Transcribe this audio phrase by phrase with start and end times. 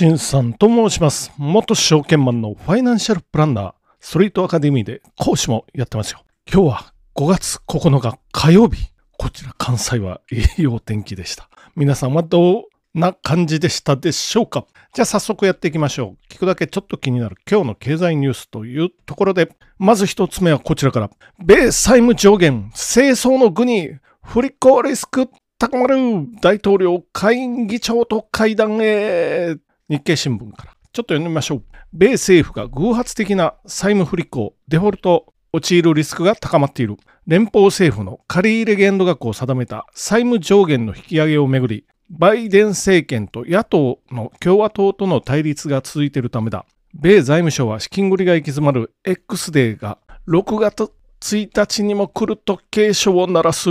[0.00, 1.30] 新さんと申します。
[1.36, 6.22] 元証券マンのファイナンシャルプランナー、ストリートアカデミーで講師もやってますよ。
[6.50, 8.78] 今日は5月9日火曜日。
[9.18, 11.50] こちら関西は栄養天気でした。
[11.76, 12.62] 皆さんはどん
[12.94, 14.64] な感じでしたでしょうか？
[14.94, 16.32] じゃあ早速やっていきましょう。
[16.32, 21.10] 聞くだけちょっと気になる今日の経済ニュースというところで、まず一つ目はこちらから。
[21.44, 23.90] 米債務上限、清掃の具に
[24.24, 25.28] 不履行リスク
[25.58, 25.98] 高まる
[26.40, 29.56] 大統領下院議長と会談へ
[29.90, 31.64] 日経新聞からちょっと読んでみましょう。
[31.92, 36.96] 米政府が偶発的な債務不履行、デフォルト、陥るリスクが高まっている。
[37.26, 46.66] 連邦政府の借入限度額を定めた債務上限の引き上げをめぐり、バイデン政権と野党の共和党との対立が続いているためだ。
[46.94, 53.68] 米財務省は資金繰りが行き詰まる X デーが6月1日にも来ると警鐘を鳴らす。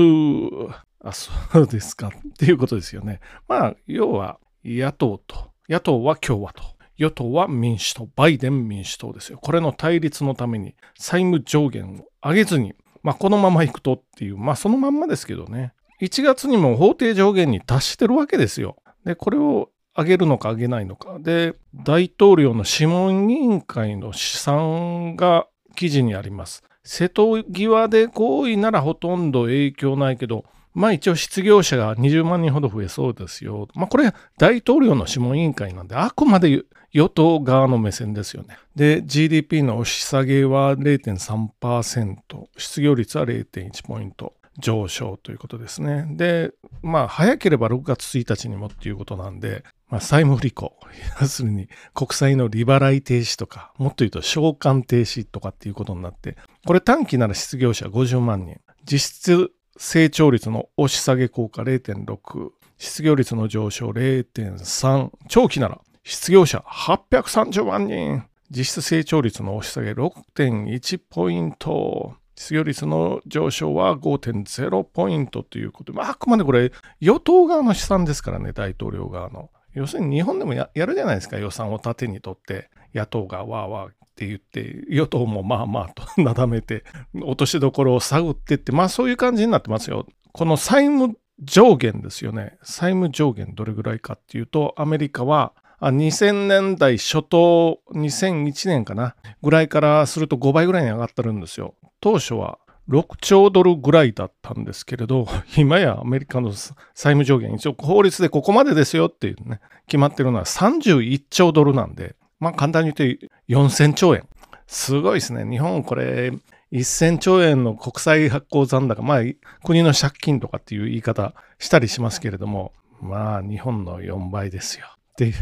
[1.02, 1.32] あ、そ
[1.62, 2.10] うですか。
[2.10, 3.22] っていうことですよね。
[3.48, 6.64] まあ、要は野党と、野党は共和党。
[6.98, 9.38] 与党は民主党、バイデン民主党ですよ。
[9.38, 15.74] これの対立のために債務上限を上げずに、まあ、このままいくとっていう、まあ、そのまんまですけどね。
[16.02, 18.78] 1月にも法定上限に達してるわけですよ。
[19.06, 21.20] で、これを上げるのか上げないのか。
[21.20, 26.64] で、大統領の諮問委員会の試算が記事にあります。
[26.84, 33.68] 瀬戸際で合意ならほとんど影響ないけど、まあ一応失業者が20万人ほど増えそうですよ。
[33.74, 38.58] まあこれ大統領の諮問委員会なんであくまで与党側の目線ですよね。
[38.76, 42.18] で GDP の押し下げは0.3%
[42.58, 46.06] 失業率は0.1ポイント上昇ということですね。
[46.12, 50.74] でまあ早ければ6月1日にもっていうことなんで、まあ、債務不履行
[51.22, 59.52] 要するに国債の利払い停止とかもっと言うと償還停止とかっていうことになってこれ短期なら失業者50万人実質
[59.82, 79.50] 成長率の押し下げ効果0.6、失業率の上昇0.3、長期なら失業者830万人、実質成長率の押し下げ6.1ポイント、失業率の上昇は5.0ポイントということで、まあ、あくまでこれ与党側の試算ですからね、大統領側の。
[79.74, 86.84] 要するに日本でもやるじゃないですか、予算を盾にとって野党がわーわーって言って、与党もまあまあとなだめて、
[87.24, 90.06] 落としどころを探ってって、まあそういう感じになってますよ。
[90.32, 92.58] この債務上限ですよね。
[92.64, 101.76] 債務上限どれぐらいかっていうと、アメリカは2000年代初頭、2001年かな、ぐらいからすると5倍ぐらいに上がってるんですよ。
[102.02, 114.28] 当初は6兆ドルぐらいだったんですけれど、 今やアメリカの債務上限、一応法律でここまでですよっていうね、決まってるのは31兆ドルなんで、まあ簡単に言って4000兆円。
[114.66, 115.50] すごいですね。
[115.50, 116.32] 日本これ
[116.72, 119.22] 1000兆円の国債発行残高、まあ
[119.64, 124.86] 国の借金とかっていう言い方したりしますけれども、まあ日本の4倍ですよ。
[125.14, 125.34] っていう、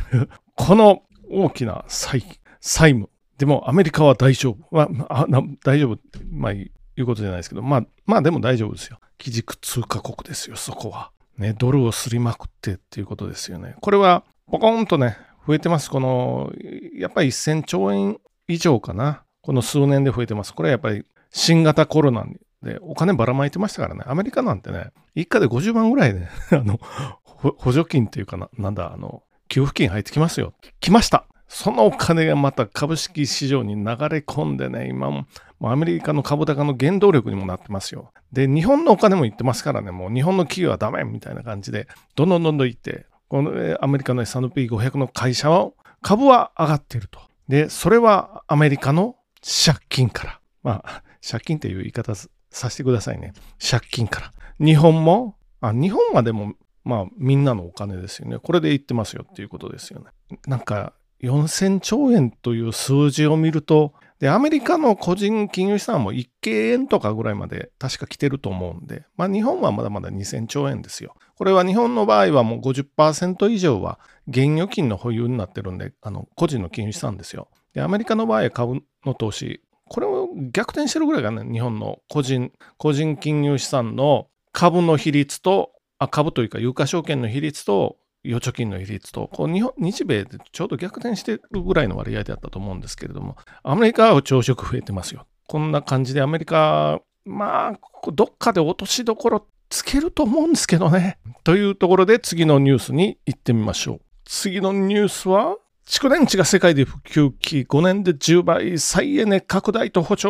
[0.56, 2.24] この大きな債
[2.60, 3.10] 債務。
[3.38, 4.68] でもアメリカは大丈夫。
[4.72, 5.28] まあ、
[5.64, 6.00] 大丈夫。
[6.32, 6.54] まあ
[6.98, 9.00] いうことじゃないですけど、まあ、まあでも大丈夫ですよ。
[9.18, 11.12] 基軸通貨国ですよ、そこは。
[11.38, 13.76] ね、ドルをすりまくってっていうことですよね。
[13.82, 15.90] これは、ポコンとね、増えてます。
[15.90, 16.52] この、
[16.96, 19.24] やっぱり1000兆円以上かな。
[19.42, 20.54] この数年で増えてます。
[20.54, 22.26] これはやっぱり新型コロナ
[22.62, 24.04] でお金ばらまいてましたからね。
[24.06, 26.80] アメリカなんてね、一家で50万ぐらいね、 あの、
[27.24, 30.54] 補助金っていうかな、なんだ、あの、給付金入ってきますよ。
[30.80, 31.28] 来ました。
[31.48, 35.26] そのお金がまた株式市場に流れ込んでね、今も、
[35.62, 38.12] アメリカの株高の原動力にもなってますよ。
[38.32, 45.72] で、日本のお金も行ってますからね、もう日本の企業はダメみたいな感じで、どんどんどんどん行って、このアメリカの S&P500 の会社は
[46.02, 47.20] 株は上がっていると。
[47.48, 50.40] で、それはアメリカの借金から。
[50.64, 53.34] まあ、借金っていう言い方させてくださいね。
[53.60, 54.32] 借金から。
[54.60, 56.54] 日本も、あ日本はでも、
[56.84, 58.38] まあ、みんなのお金ですよね。
[58.40, 60.40] これで言ってますよっていうことですよね。
[60.46, 71.16] なんか、4000兆円という数字を見ると、で、アメリカの個人金融資産も1京円とかぐらいまで確か来てると思うんで、まあ日本はまだまだ2000兆円ですよ。
[71.36, 77.48] これは日本の場合はもう50%以上は現預金の保有になってるんで、あの、個人の金融資産ですよ。
[77.74, 87.98] で、アメリカの場合は株の投資、これを逆転してるぐらいがね、日本の個人、個人金融資産の株の比率と、あ株というか有価証券の比率と
[88.28, 95.26] 預貯金の比率と、こう日本日米でちょうど逆転してるぐらいの割合であったと思うんですけれども、アメリカは朝食増えてますよ。
[95.48, 101.18] こんな感じでアメリカ、まあ、どっかで落としどころつけると思うんですけどね。
[101.44, 104.02] というところで次のニュースに行ってみましょう。
[104.26, 105.58] 次のニュースは、
[105.88, 110.30] 蓄電池が世界で普及期5年で10倍再エネ拡大と補助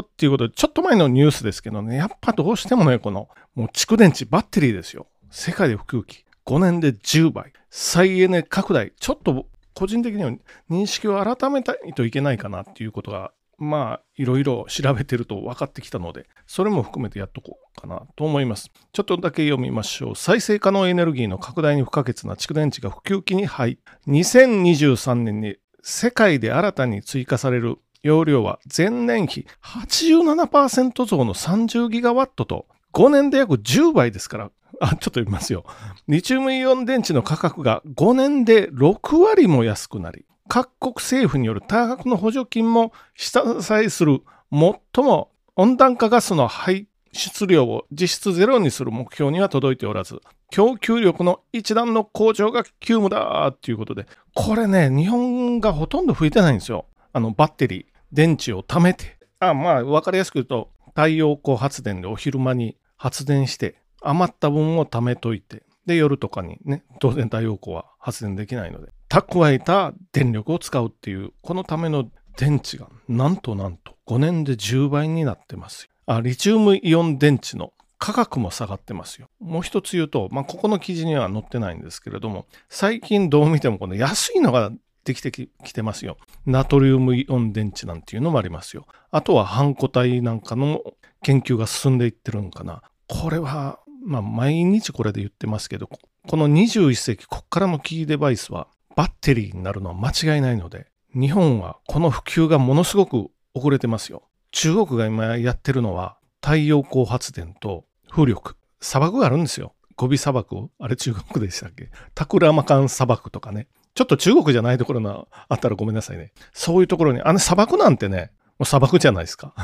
[0.00, 5.06] っていうことで、ちょっと前のニュースですけどね、やっぱどうしてもね、この、もう蓄電池、バッテリーですよ。
[5.30, 8.92] 世界で普及期5年で10倍再エネ拡大。
[8.98, 10.32] ちょっと個人的には
[10.70, 18.70] 認識を改めたいといけないかなっていうことがまあ、いろいろ調べてると分かってきたので、それも含めてやっとこうかなと思います。
[18.92, 20.16] ちょっとだけ読みましょう。
[20.16, 34.50] 再生可能エネルギーの拡大に不可欠な蓄電池が普及期に入り、2023年に世界で新たに追加される容量は前年比87%増の30ギガワットと5年で約10倍ですから、
[34.80, 35.64] あ、ちょっと読みますよ。
[36.06, 50.20] リチウムイオン電池の価格が5年で6割も安くなり、各国政府による多額の補助金も下支えする最も温暖化ガスの排出量を実質ゼロにする目標には届いておらず、
[50.50, 56.86] 供給力の一段の向上が急務だっていうことで、これね、日本がほとんど吹いてないんですよ。
[57.12, 59.18] あの、バッテリー、電池を貯めて。
[59.40, 79.28] あ、まあ、わかりやすく言うと、太陽光発電でお昼間に発電して、余った分を貯めといて、で、夜とかにね、当然太陽光は発電できないので、蓄えた電力を使うっていう、このための電池が、なんとなんと5年で10倍になってますあ、リチウムイオン電池の価格も下がってますよ。
[79.40, 84.70] もう一つ言うと、まあ、ここの記事には載ってないんですけれども、最近どう見てもこの安いのが
[85.04, 86.16] できてきてますよ。
[86.46, 88.86] ナトリウムイオン電池なんていうのもありますよ。
[89.10, 90.82] あとは半固体なんかの
[91.22, 92.82] 研究が進んでいってるのかな。
[93.08, 104.22] これはまあ、毎日これで言ってますけど、この21世紀、こっからのキーデバイスはバッテリーになるのは間違いないので、日本はこの普及がものすごく遅れてますよ。
[104.50, 108.56] 中国が今やってるのは太陽光発電と風力。
[108.80, 109.74] 砂漠があるんですよ。
[109.96, 111.90] ゴビ砂漠あれ中国でしたっけ？
[112.14, 113.66] タクラマカン砂漠とかね。
[113.94, 116.32] ちょっと中国じゃないところがあったらごめんなさいね。
[116.52, 119.54] そういうところに、あの砂漠なんてね、もう砂漠じゃないですか。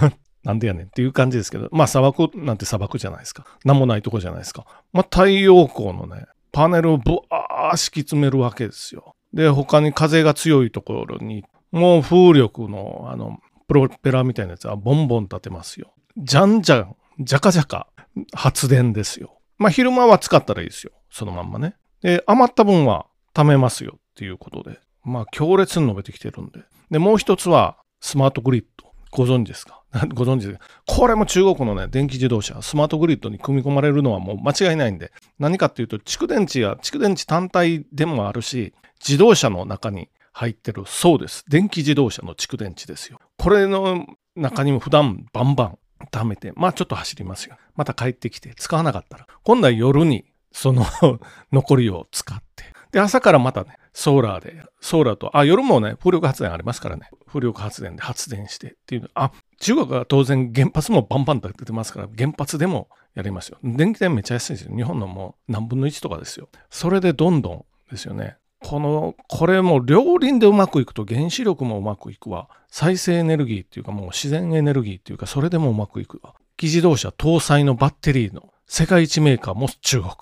[0.45, 3.47] なんでやねんっていう感じですけど、まあ砂漠なんて砂漠じゃないですか。
[3.65, 4.67] なんもないとこじゃないですか。
[4.93, 9.17] まあ太陽光のね、パネルをブワー敷き詰めるわけですよ。
[9.33, 15.93] で、他に風が強いところに、もう風力のあの、プロペラみたいなやつはボンボン立てますよ。
[16.19, 17.89] じゃんじゃん、じゃかじゃか
[18.33, 19.41] 発電ですよ。
[19.59, 20.93] まあ昼間は使ったらいいですよ。
[21.11, 21.75] そのまんまね。
[22.03, 24.79] で、余った分は貯めますよっていうことで。
[25.05, 26.61] まあ強烈に述べてきてるんで。
[26.91, 28.84] で、もう一つはスマートグリッド。
[29.17, 29.83] ご存知ですか？
[30.15, 30.65] ご存知ですか？
[30.87, 38.75] これも中国のね、電気自動車、スマートグリッドに組み込まれるのはもう間違いないんで、何かっていうと、蓄電池や蓄電池単体でもあるし、
[39.07, 41.45] 自動車の中に入ってる、そうです。
[41.49, 43.21] 電気自動車の蓄電池ですよ。
[43.39, 45.79] これの中にも普段バンバン
[46.11, 47.57] 貯めて、まあちょっと走りますよ。
[47.77, 50.85] また帰ってきて使わなかったら、今度は夜にその
[51.53, 52.65] 残りを使って、
[52.95, 63.59] で、朝からまたね、ソーラーで、ソーラーと、あ、夜もね、風力発電ありますからね、風力発電で発電してっていう、あ、中国は当然原発もバンバンと出てますから、原発でもやりますよ。
[63.65, 64.77] 電気代めっちゃ安いですよ。
[64.77, 66.49] 日本のもう何分の1とかですよ。
[66.71, 68.37] それでどんどんですよね。
[68.61, 72.49] この、これも両輪でうまくいくと原子力もうまくいくわ。
[72.69, 76.35] 再生エネルギーっていうかもう自然エネルギーっていうかそれでもうまくいくわ。
[76.57, 80.13] 機自動車搭載のバッテリーの世界一メーカーも中国。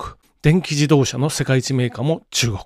[0.42, 2.58] 電気自動車の世界一メーカーも中国。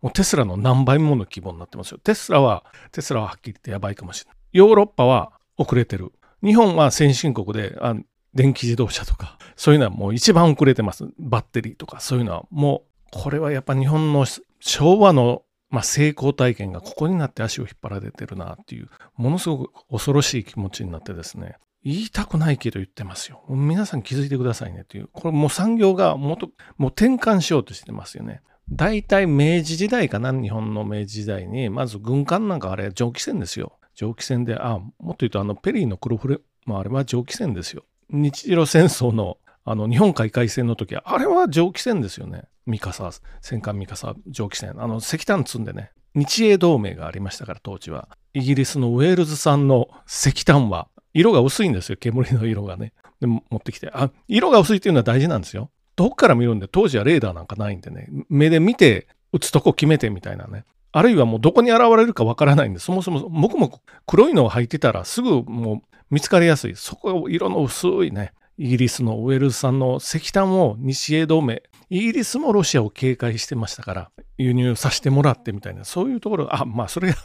[0.00, 1.98] もうテスラの何倍もの規模になってますよ。
[1.98, 4.38] テスラは、テスラははっきり言ってやばいかもしれない。
[4.52, 6.12] ヨーロッパは遅れてる。
[6.44, 7.96] 日本は先進国で、あ
[8.34, 11.08] 電気自動車とか、そういうのはもう一番遅れてます。
[11.18, 14.26] バッテリーとか、そういうのはもう、これはやっぱ日本の
[14.60, 23.44] 昭和の、まあ、成功体験がここになって足を引っ張られてるなっていう、ものすごく恐ろしい気持ちになってですね、言いたくないけど言ってますよ。
[23.48, 25.08] 皆さん気づいてくださいねっていう。
[25.12, 26.48] これもう産業がもっと、
[26.78, 28.40] もう転換しようとしてますよね。
[28.70, 33.78] 大体明治時代かな、日本の明治時代に、まず軍艦なんかあれ蒸気船ですよ。
[33.94, 37.84] 蒸気船で、あ、もっと言うとあのペリーの黒船、まああれは蒸気船ですよ。
[38.08, 39.36] 日露戦争の
[39.66, 42.44] あの日本海海戦の時は、あれは蒸気船ですよね。
[42.66, 43.10] 三笠、
[43.42, 44.74] 戦艦三笠蒸気船。
[44.78, 48.08] あの石炭積んでね、日英同盟がありましたから、当時は。
[48.34, 52.92] イギリスのウェールズ産の石炭は色が薄いんですよ、煙の色がね。
[53.20, 53.90] で持ってきて。
[53.92, 55.70] あ、色が薄いっていうのは大事なんですよ。
[55.96, 60.64] どっから見るんで、当時はレーダーなんかないんでね、目で見て、打つとこ決めてみたいなね。
[60.92, 66.76] あるいはもうどこに現れるかわからないんで、そもそももくもく黒いのを履いてたらすぐもう見つかりやすい。
[66.76, 77.16] そこ色の薄いね、イギリスのウェルズ産の石炭を西英同盟、イギリスもロシアを警戒してましたから、輸入させてもらってみたいな、そういうところ、あ、まあそれが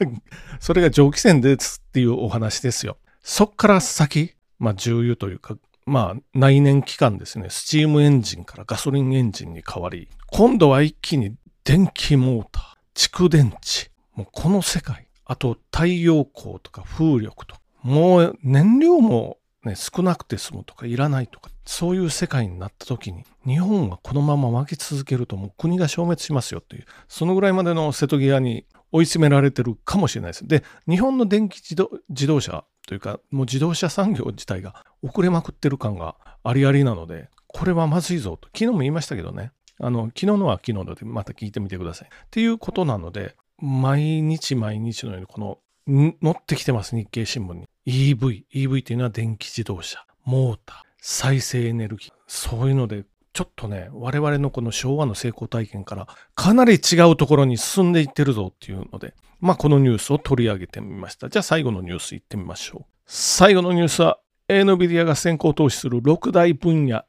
[0.60, 2.98] それが蒸気船ですっていうお話ですよ。
[3.22, 30.48] そっから先、まあ、重油というか、まあ、内燃機関ですね、スチームエンジンからガソリンエンジンに変わり、今度は一気に電気モーター、蓄電池、もうこの世界、あと太陽光とか風力とか、もう燃料もね、少なくて済むとかいらないとか、そういう世界になった時に、日本はこのまま負け続けるともう国が消滅しますよっていう、そのぐらいまでの瀬戸際に追い詰められてるかもしれないです。
[30.48, 42.08] で、日本の電気自動自動車というか、もう自動車産業自体が遅れまくってる感がありありなので、これはまずいぞと、昨日も言いましたけどね、あの、昨日のは昨日のでまた聞いてみてください。
[42.08, 47.68] っていうことなので、毎日毎日のようにこの乗ってきてます、日経新聞に。
[47.86, 48.46] EV。
[48.52, 52.12] EV っていうのは電気自動車、モーター、再生エネルギー。
[52.26, 61.30] そういうので、ちょっとね、我々のこの昭和の成功体験からかなり違うところに進んでいってるぞっていうので、まあこのニュースを取り上げてみました。
[61.30, 62.86] じゃあ最後のニュースいってみましょう。
[63.06, 64.20] 最後のニュースは
[64.50, 67.04] NVIDIA が先行投資する6大分野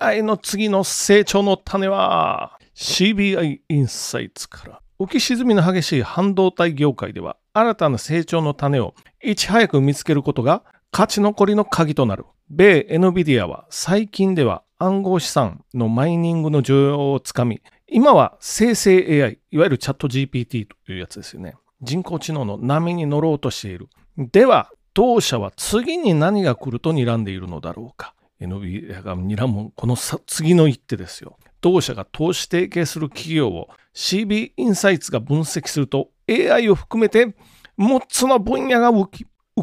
[0.00, 12.24] AI の次の成長の種は CBI インサイツから浮き沈みの激しい半導体業界では新たな成長の種をいち早く見つけることが勝ち残りの鍵となる。
[12.50, 21.56] 米 NVIDIA は最近では暗号資産のマイニングの需要をつかみ、今は生成 AI、いわゆるチャット GPT というやつですよね。
[21.82, 23.88] 人工知能の波に乗ろうとしている。
[24.16, 28.14] では、同社は次に何が来ると睨んでいるのだろうか。
[28.40, 31.36] NVIDIA が睨むこの次の一手ですよ。
[31.60, 37.34] 同社が投資提携する企業を CB インサイツが分析すると AI を含めて
[37.78, 39.08] 6つの分野が浮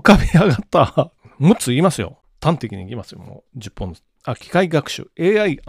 [0.01, 1.11] かび上がった。
[1.39, 2.19] 6つ言いますよ。
[2.41, 3.19] 端的に言いますよ。
[3.19, 3.95] もう10本。
[4.25, 5.11] あ、機械学習。
[5.19, 5.59] AI&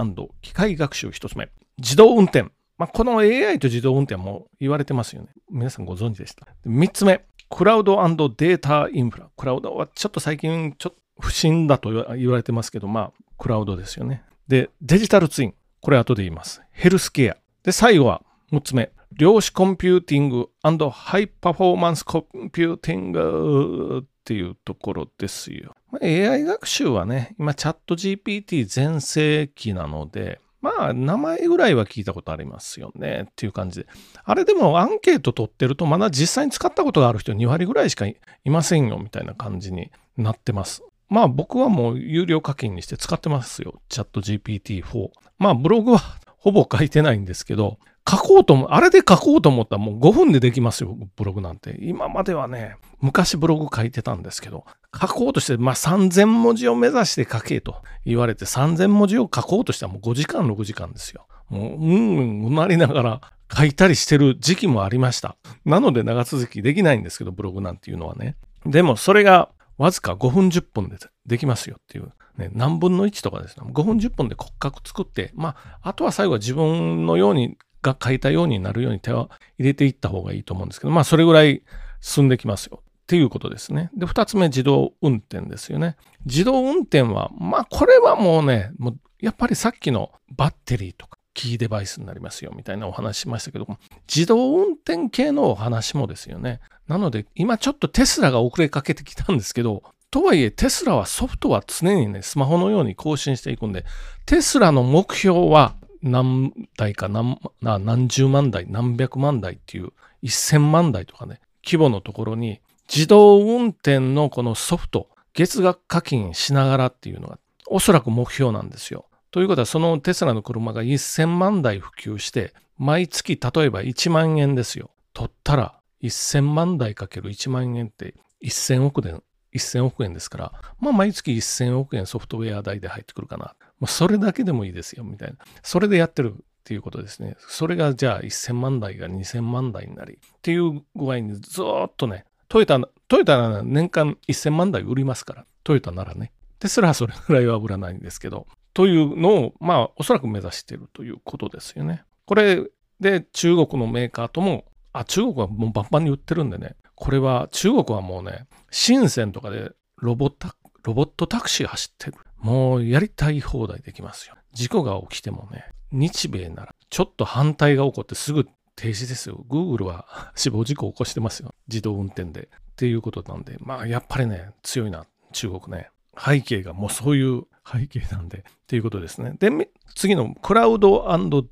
[0.41, 1.51] 機械学習1つ目。
[1.79, 2.45] 自動運転。
[2.79, 5.29] まあ、この AI と自動運転も言われてますよね。
[5.51, 6.47] 皆さんご存知でした。
[6.67, 7.25] 3つ目。
[7.49, 9.31] クラウドデータインフラ。
[9.37, 14.25] クラウドはちょっと最近ちょっと不振だと言われてますけど、まあ、クラウドですよね。
[14.49, 15.55] で、デジタルツイン。
[15.81, 16.63] これ後で言います。
[16.73, 17.37] ヘルスケア。
[17.63, 18.23] で、最後は
[18.53, 18.91] 6つ目。
[19.13, 20.51] 量子コンピューティング
[20.91, 25.75] ハイパフォーマンスコンピューティングっていうところですよ。
[26.03, 33.87] AI 学習はね、今チャット GPT 全盛期なので、まあ、名前ぐらいは聞いたことありますよねっていう感じで。
[34.25, 40.83] あれでもアンケート取ってると、まだ実際に使ったことがある人2割ぐらいしかいませんよみたいな感じになってます。
[41.09, 43.81] まあ僕はもう有料課金にして使ってますよ。
[43.89, 45.11] チャット GPT-4。
[45.39, 46.01] まあブログは
[46.39, 51.77] ほぼ書いてないんですけど、書こうとも、あれで書こうと思ったらもう5分でできますよ、ブログなんて。
[51.81, 54.65] 今まではね、昔ブログ書いてたんですけど、
[54.99, 61.27] 書こうとして、まあ3000文字を目指して書けと言われて3000文字を書こうとしたらもう5時間、6時間ですよ。
[61.49, 63.21] もう、うんうんうなりながら
[63.53, 65.37] 書いたりしてる時期もありました。
[65.65, 68.37] なので長続きできないんですけど、ブログなんていうのはね。
[68.65, 70.97] でもそれがわずか5分10分で
[71.27, 72.13] できますよっていう。
[72.37, 73.67] ね、何分の1とかですね。
[73.67, 81.63] 5分10分で骨格作って、まあ、あとは最後は自分のようにが書いたようになるように手を入れていった方がいいと思うんですけど、まあそれぐらい
[82.01, 83.91] 進んできますよっていうことですね。
[83.97, 85.97] で、二つ目、自動運転ですよね。
[86.25, 93.79] 自動運転は、まあこれはもうね、もうやっぱりさっきのバッテリーとかキーデバイスになりますよみたいなお話しましたけども、
[94.09, 96.61] 自動運転系のお話もですよね。
[96.89, 103.85] なので、今ちょっとテスラが遅れかけてきたんですけど、とはいえ、テスラはソフトは常にね、スマホのように更新していくんで、
[104.25, 119.07] テスラの目標は何台か何何十万台、何百万台っていう1000万台とかね、規模のところに自動運転のこのソフト、月額課金しながらっていうのがおそらく目標なんですよ。
[119.31, 124.91] ということはそのテスラの車が1000万台普及して毎月例えば1万円ですよ。
[125.13, 129.23] 取ったら1000万台かける1万円って1000億円、
[129.53, 133.55] 1000億円ですから、まあ毎月1000億円ソフトウェア代で入ってくるかな。
[133.79, 135.37] もうそれだけでもいいですよ、みたいな。
[135.63, 137.37] それでやってるっていうことですね。
[137.39, 146.33] それがじゃあ1000万台が2000万台になりっていう具合にずっとね、トヨタ、トヨタなら年間1000万台売りますから、トヨタならね。
[146.59, 152.03] テスラはそれぐらいは売らないんですけど、というのを、まあ、おそらく目指しているということですよね。
[152.25, 152.63] これ
[153.01, 160.49] で中国のメーカーとも、あ、中国はもうバンバンに売ってるんでね、これは中国はもうね、深センとかでロボット
[160.83, 162.17] ロボットタクシー走ってる。
[162.39, 164.35] もうやりたい放題できますよ。
[164.53, 169.45] 事故が起きてもね、日米ならちょっと反対が起こってすぐ停止ですよ。
[169.49, 171.55] Google は死亡事故を起こしてますよ。
[171.69, 172.49] 自動運転で。
[172.77, 175.89] っていうことなんで、まあやっぱりね、強いな、中国ね。
[176.19, 179.33] 背景がもうそういう背景なんで、っていうことですね。
[179.39, 179.51] で、
[179.95, 181.03] 次のクラウド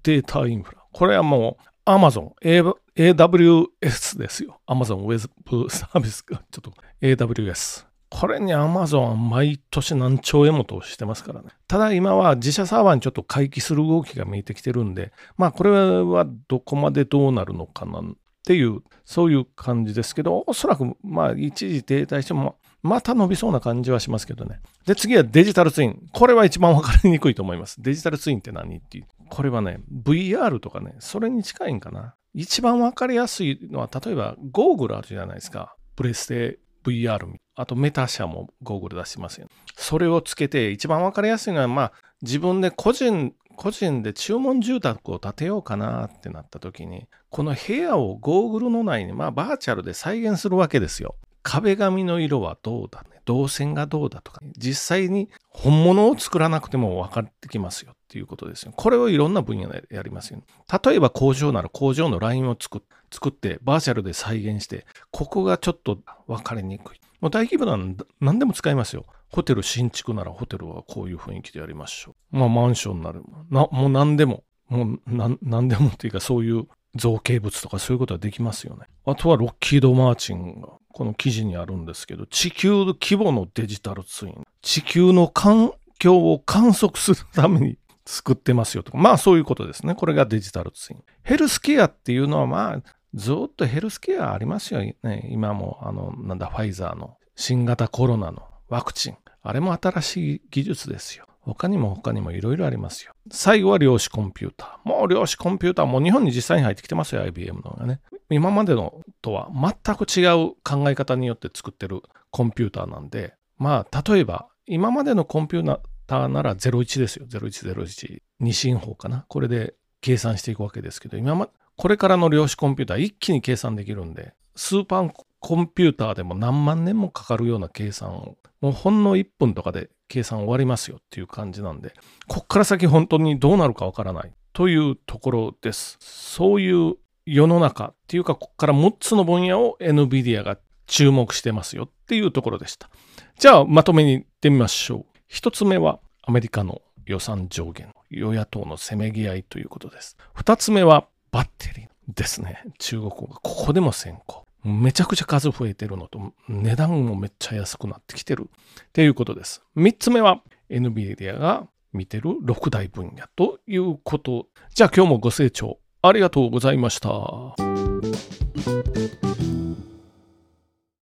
[0.02, 0.84] データインフラ。
[0.92, 4.60] これはもう Amazon、AWS ですよ。
[4.66, 7.86] Amazon Web サービスがちょっと AWS。
[8.16, 11.48] これに Amazon は毎年何兆円も投資してますからね。
[11.66, 18.04] ただ今は自社サーバーにちょっと回帰する動きが見えてきてるんで、まあこれはどこまでどうなるのかなっ
[18.46, 24.60] ていう、そういう感じですけど、おそらくまあ一時停滞しても、また伸びそうな感じはしますけどね。
[24.86, 26.06] で、次はデジタルツイン。
[26.12, 27.82] これは一番わかりにくいと思います。
[27.82, 29.06] デジタルツインって何っていう。
[29.28, 32.14] これはね、VR とかね、それに近いんかな。
[32.32, 35.74] 一番わかりやすいのは、例えばゴーグルあるじゃないですか。
[35.96, 37.26] プレステ VR
[37.56, 51.16] あとメタ社もゴーグル出してますよ、それをつけて一番わかりやすいのは、まあ自分で個人、個人で注文住宅を建てようかなってなった時に、この部屋をゴーグルの内に、まあバーチャルで再現するわけですよ。
[51.44, 53.20] 壁紙の色はどうだね？
[53.26, 58.72] 動線がどうだとか、実際に本物を作らなくても分かってきますよっていうことですよ。
[58.74, 60.44] これをいろんな分野でやりますよ、ね。
[60.84, 62.82] 例えば工場なら工場のラインを作
[63.28, 67.00] ってバーチャルで再現して、ここがちょっと分かりにくい。
[67.20, 69.04] もう大規模なん何でも使いますよ。
[69.30, 72.36] ホテル新築ならホテルはこういう雰囲気でやりましょう。
[72.36, 73.20] まあマンションなら、
[73.50, 78.86] なもう何でも、もう何でもっていうかそういう造形物とかそういうことはできますよね。
[79.04, 84.46] あとはロッキード・マーチンがこの記事にあるんですけど、地球規模のデジタルツイン。
[84.62, 88.98] 地球の環境を観測するために作ってますよとか。
[88.98, 89.94] まあそういうことですね。
[89.94, 91.02] これがデジタルツイン。
[91.22, 92.82] ヘルスケアっていうのはまあ
[93.14, 95.28] ずっとヘルスケアありますよね。
[95.30, 99.16] 今もあの、なんだ、ファイザーの新型コロナのワクチン。
[99.42, 101.26] あれも新しい技術ですよ。
[101.44, 103.12] 他にも他にもいろいろありますよ。
[103.30, 104.88] 最後は量子コンピューター。
[104.88, 108.00] もう量子コンピューターも日本に実際に入ってきてますよ、IBM のがね。
[108.30, 117.26] 今までのとは全く違う考え方によって作ってるコンピューターなんで、まあ、例えば、今までのコンピューターなら01ですよ。
[117.26, 118.22] 0101。
[118.40, 119.26] 二進法かな。
[119.28, 131.94] これで計算していくわけですけど、今ま、これからの量子コンピューター一気に計算できるんで、スーパーコンピューターでも何万年もかかるような計算を、もうほんの1分とかで計算終わりますよっていう感じなんで、
[132.26, 135.96] こっから先本当にどうなるかわからないというところです。
[136.00, 136.94] そういう
[137.26, 142.90] 世の中っていうか、ここから6つの分野を NVIDIA が注目してますよっていうところでした。
[143.38, 145.32] じゃあ、まとめに行ってみましょう。
[145.32, 150.16] 1つ目はアメリカの予算上限、与野党のせめぎ合いということです。
[150.36, 152.62] 2つ目はバッテリーですね。
[152.78, 154.43] 中国語がここでも先行。
[154.64, 159.62] めちゃくちゃ数増えてるのと、値段もめっちゃ安くなってきてるっていうことです。
[159.76, 164.46] 3つ目は NVIDIA が見てる6大分野ということ。
[164.74, 167.10] じゃあ今日もご清聴ありがとうございました。